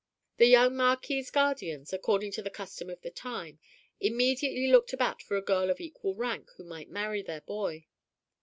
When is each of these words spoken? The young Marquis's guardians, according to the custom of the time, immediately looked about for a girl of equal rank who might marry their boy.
The 0.37 0.47
young 0.47 0.75
Marquis's 0.75 1.29
guardians, 1.29 1.93
according 1.93 2.31
to 2.31 2.41
the 2.41 2.49
custom 2.49 2.89
of 2.89 3.01
the 3.01 3.11
time, 3.11 3.59
immediately 3.99 4.65
looked 4.65 4.93
about 4.93 5.21
for 5.21 5.37
a 5.37 5.43
girl 5.43 5.69
of 5.69 5.79
equal 5.79 6.15
rank 6.15 6.49
who 6.57 6.63
might 6.63 6.89
marry 6.89 7.21
their 7.21 7.41
boy. 7.41 7.85